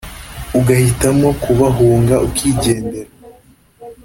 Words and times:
ugahitamo 0.59 1.27
kubahunga 1.43 2.15
ukigendera 2.27 3.01